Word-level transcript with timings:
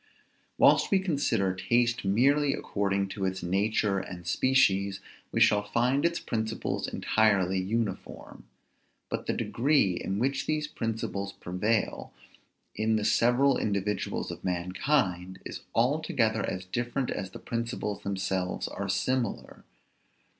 Whilst 0.57 0.89
we 0.89 0.97
consider 0.97 1.53
taste 1.53 2.03
merely 2.03 2.55
according 2.55 3.09
to 3.09 3.23
its 3.23 3.43
nature 3.43 3.99
and 3.99 4.25
species, 4.25 4.99
we 5.31 5.39
shall 5.39 5.61
find 5.61 6.03
its 6.03 6.19
principles 6.19 6.87
entirely 6.87 7.59
uniform; 7.59 8.47
but 9.09 9.27
the 9.27 9.33
degree 9.33 9.91
in 9.91 10.17
which 10.17 10.47
these 10.47 10.65
principles 10.67 11.33
prevail, 11.33 12.11
in 12.73 12.95
the 12.95 13.05
several 13.05 13.59
individuals 13.59 14.31
of 14.31 14.43
mankind, 14.43 15.39
is 15.45 15.59
altogether 15.75 16.43
as 16.49 16.65
different 16.65 17.11
as 17.11 17.29
the 17.29 17.37
principles 17.37 18.01
themselves 18.01 18.67
are 18.67 18.89
similar. 18.89 19.65